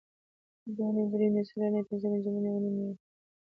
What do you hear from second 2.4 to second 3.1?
اونۍ یونۍ